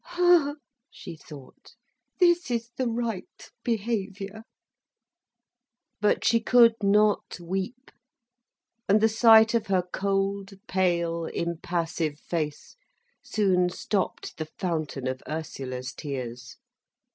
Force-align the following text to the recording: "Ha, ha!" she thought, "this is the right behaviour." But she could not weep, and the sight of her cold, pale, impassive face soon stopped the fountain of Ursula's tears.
"Ha, 0.03 0.15
ha!" 0.17 0.55
she 0.89 1.15
thought, 1.15 1.75
"this 2.19 2.49
is 2.49 2.71
the 2.75 2.87
right 2.87 3.51
behaviour." 3.63 4.45
But 5.99 6.25
she 6.25 6.39
could 6.39 6.73
not 6.81 7.39
weep, 7.39 7.91
and 8.89 8.99
the 8.99 9.07
sight 9.07 9.53
of 9.53 9.67
her 9.67 9.83
cold, 9.93 10.53
pale, 10.67 11.25
impassive 11.25 12.17
face 12.19 12.75
soon 13.21 13.69
stopped 13.69 14.37
the 14.37 14.49
fountain 14.57 15.05
of 15.05 15.21
Ursula's 15.29 15.93
tears. 15.93 16.57